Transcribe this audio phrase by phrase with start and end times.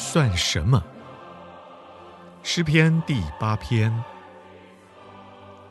[0.00, 0.80] 算什么？
[2.44, 3.92] 诗篇第八篇。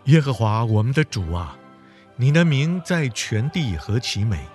[0.04, 1.58] 耶和华我们的主啊，
[2.18, 4.45] 你的名在全地何其美！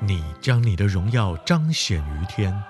[0.00, 2.62] 你将你的荣耀彰显于天。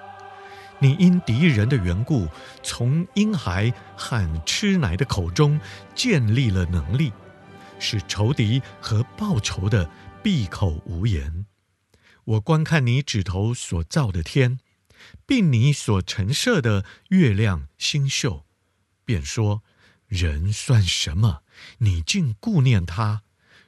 [0.79, 2.29] 你因敌人的缘故，
[2.63, 5.61] 从婴孩和吃奶的口中
[5.97, 7.13] 建立了能力，
[7.81, 9.91] 使仇敌和报仇的
[10.23, 11.45] 闭口无言。
[12.25, 14.61] 我观看你指头所造的天。
[15.27, 18.45] 并你所陈设的月亮星宿，
[19.05, 19.63] 便说：
[20.07, 21.43] 人算什么？
[21.79, 23.23] 你竟顾念他；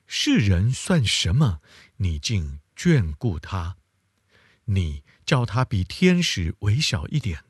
[0.06, 1.60] 世人算什么？
[1.98, 3.76] 你竟眷顾他。
[4.66, 7.44] 你叫他比天使微小一点，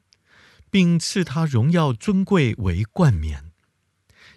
[0.71, 3.53] 并赐他荣耀尊贵为冠冕。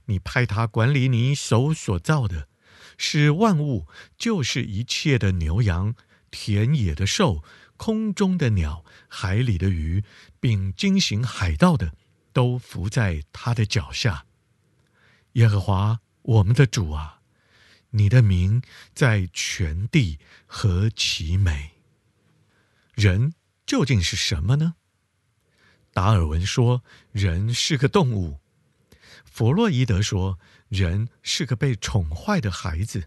[0.05, 2.47] 你派他管理你手所造的，
[2.97, 3.87] 使万物，
[4.17, 5.95] 就是一切的牛羊、
[6.29, 7.43] 田野的兽。
[7.77, 10.03] 空中的鸟、海里的鱼，
[10.39, 11.93] 并经行海盗的，
[12.33, 14.25] 都伏在他的脚下。
[15.33, 17.21] 耶和华我们的主啊，
[17.91, 18.61] 你的名
[18.93, 21.71] 在全地何其美！
[22.93, 23.33] 人
[23.65, 24.75] 究竟是什么呢？
[25.91, 28.39] 达尔文说，人是个动物；
[29.25, 33.03] 弗洛伊德说，人是个被宠坏的孩子；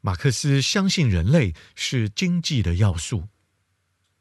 [0.00, 3.28] 马克思相信人类是经济的要素。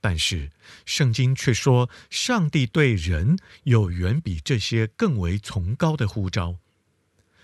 [0.01, 0.51] 但是，
[0.85, 6.57] 圣经却说，上帝对人有远比这些更为崇高的呼召。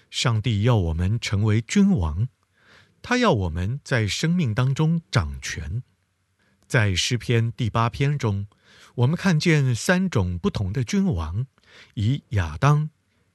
[0.10, 2.30] 上帝要我们成为君王，
[3.02, 5.84] 他要我们在生命当中掌权。
[6.66, 8.48] 在诗篇第八篇中，
[8.96, 11.46] 我们看见三种不同的君王，
[11.96, 12.90] 以亚当、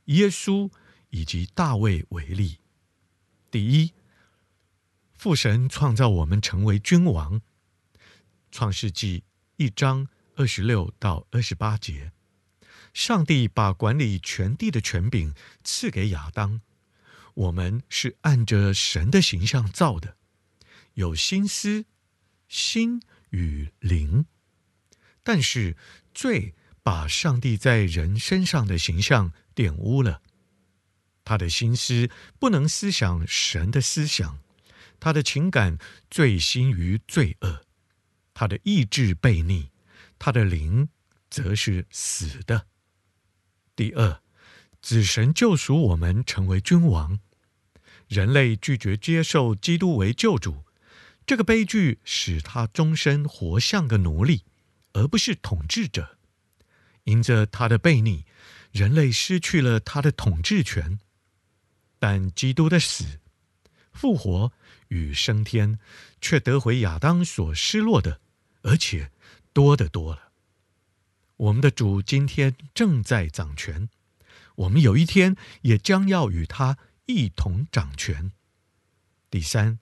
[0.06, 0.70] 耶稣
[1.10, 2.56] 以及大卫为例。
[3.50, 3.92] 第一，
[5.12, 7.42] 父神创造我们成为君王。
[8.50, 9.24] 创世纪
[9.56, 12.12] 一章二十六到二十八节，
[12.92, 16.60] 上帝把管理全地的权柄赐给亚当。
[17.34, 20.16] 我们是按着神的形象造的，
[20.94, 21.84] 有心思、
[22.48, 23.00] 心
[23.30, 24.26] 与灵。
[25.22, 25.76] 但是
[26.12, 30.22] 罪把上帝在人身上的形象玷污了。
[31.24, 34.40] 他的心思不能思想神的思想，
[34.98, 35.78] 他的情感
[36.10, 37.64] 醉心于罪恶。
[38.40, 39.68] 他的意志悖逆，
[40.18, 40.88] 他的灵
[41.28, 42.68] 则是死的。
[43.76, 44.22] 第二，
[44.80, 47.20] 子神救赎我们成为君王，
[48.08, 50.64] 人类拒绝接受基督为救主，
[51.26, 54.44] 这个悲剧使他终身活像个奴隶，
[54.94, 56.16] 而不是统治者。
[57.04, 58.24] 因着他的悖逆，
[58.72, 60.98] 人类失去了他的统治权。
[61.98, 63.20] 但基督的死、
[63.92, 64.50] 复活
[64.88, 65.78] 与升天，
[66.22, 68.22] 却得回亚当所失落的。
[68.62, 69.10] 而且
[69.52, 70.32] 多得多了。
[71.36, 73.88] 我们的主今天正在掌权，
[74.56, 76.76] 我们有一天也将要与他
[77.06, 78.32] 一同掌权。
[79.30, 79.78] 第三，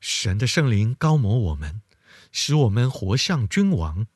[0.00, 1.82] 神的圣灵膏抹我们，
[2.30, 4.06] 使我们活像君王。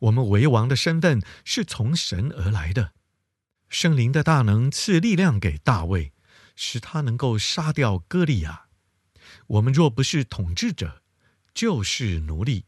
[0.00, 2.92] 我们为王的身份是从神而来的。
[3.68, 6.12] 圣灵的大能赐力量给大卫，
[6.54, 8.66] 使他能够杀掉歌利亚。
[9.46, 11.02] 我们若不是统治者，
[11.52, 12.64] 就是奴隶。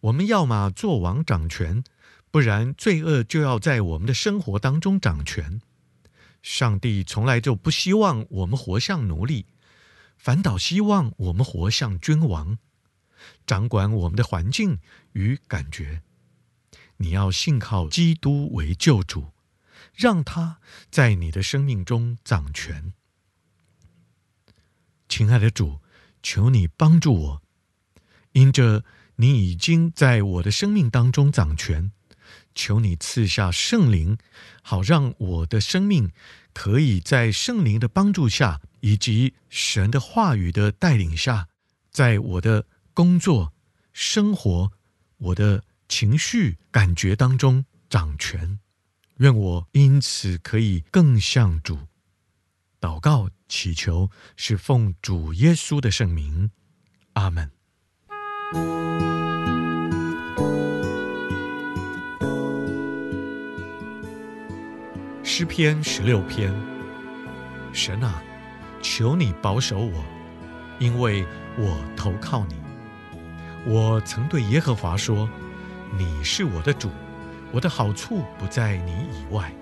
[0.00, 1.84] 我们要么做王掌权，
[2.30, 5.60] 不然罪恶就要在我们的生活当中掌权。
[6.42, 9.44] 上帝从来就不希望我们活像奴隶，
[10.16, 12.56] 反倒希望我们活像君王，
[13.44, 14.78] 掌管我们的环境
[15.12, 16.00] 与感觉。
[16.96, 19.32] 你要信靠基督为救主，
[19.92, 20.60] 让他
[20.90, 22.94] 在你的生命中掌权。
[25.10, 25.80] 亲爱的主，
[26.22, 27.42] 求你帮助我，
[28.32, 28.82] 因着。
[29.20, 31.92] 你已经在我的生命当中掌权，
[32.54, 34.16] 求你赐下圣灵，
[34.62, 36.10] 好让我的生命
[36.54, 41.48] 可以在圣灵的帮助下，以及神的话语的带领下，
[41.90, 42.64] 在我的
[42.94, 43.52] 工作、
[43.92, 44.72] 生活、
[45.18, 48.58] 我的情绪、感觉当中掌权。
[49.18, 51.78] 愿我因此可以更像主。
[52.80, 56.50] 祷告祈求是奉主耶稣的圣名，
[57.12, 57.59] 阿门。
[65.22, 66.52] 诗篇十六篇，
[67.72, 68.20] 神啊，
[68.82, 70.04] 求你保守我，
[70.80, 71.24] 因为
[71.56, 72.56] 我投靠你。
[73.64, 75.30] 我曾对耶和华说
[75.96, 76.90] ：“你是我的主，
[77.52, 79.52] 我的好处不在你以外。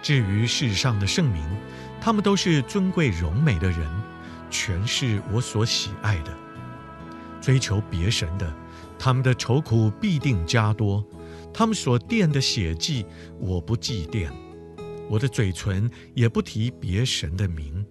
[0.00, 1.44] 至于世上的圣明，
[2.00, 3.86] 他们都是尊贵荣美的人，
[4.48, 6.34] 全是我所喜爱的。
[7.44, 8.50] 追求别神的，
[8.98, 11.04] 他们的愁苦必定加多。
[11.52, 13.04] 他们所奠的血迹，
[13.38, 14.30] 我不祭奠。
[15.10, 17.84] 我的嘴唇也不提别神的名。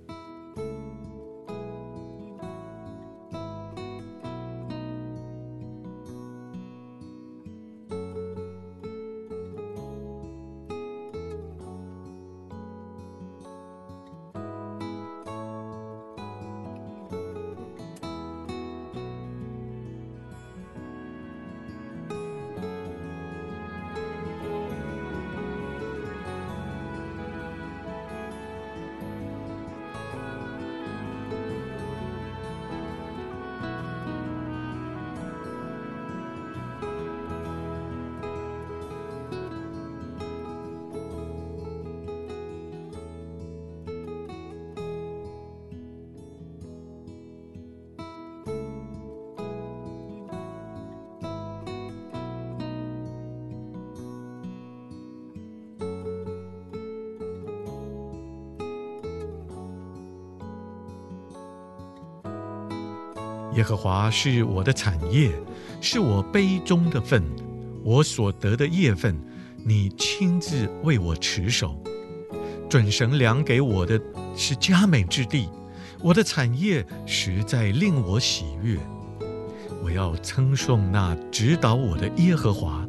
[63.55, 65.31] 耶和华是我的产业，
[65.79, 67.23] 是我杯中的分，
[67.83, 69.15] 我所得的业分，
[69.63, 71.77] 你亲自为我持守。
[72.67, 74.01] 准绳量给我的
[74.35, 75.47] 是佳美之地，
[76.01, 78.79] 我的产业实在令我喜悦。
[79.83, 82.87] 我要称颂那指导我的耶和华，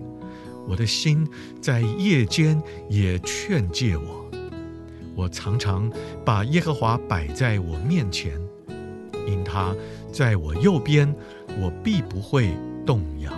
[0.66, 1.28] 我的心
[1.60, 4.24] 在夜间也劝诫我。
[5.14, 5.92] 我常常
[6.24, 8.40] 把耶和华摆在我面前。
[9.26, 9.74] 因他
[10.14, 11.12] 在我右边，
[11.60, 12.50] 我必不会
[12.86, 13.32] 动摇。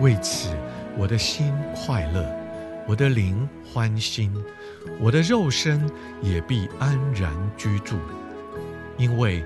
[0.00, 0.50] 为此，
[0.96, 2.24] 我的心快乐，
[2.86, 4.30] 我的灵欢欣，
[5.00, 7.96] 我的肉身也必安然居住，
[8.98, 9.42] 因为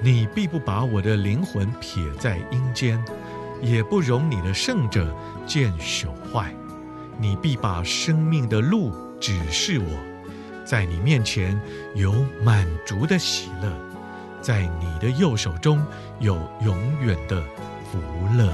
[0.00, 3.02] 你必不把我的灵魂撇在阴间，
[3.60, 5.14] 也不容你的圣者
[5.46, 6.54] 见朽坏。
[7.18, 11.60] 你必把生命的路指示我，在你面前
[11.94, 13.70] 有满足的喜乐，
[14.40, 15.84] 在你的右手中
[16.18, 16.34] 有
[16.64, 17.42] 永远的
[17.90, 18.00] 福
[18.38, 18.50] 乐。